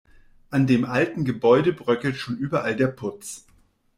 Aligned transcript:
An 0.49 0.65
dem 0.65 0.83
alten 0.83 1.25
Gebäude 1.25 1.73
bröckelt 1.73 2.15
schon 2.15 2.35
überall 2.35 2.75
der 2.75 2.87
Putz. 2.87 3.45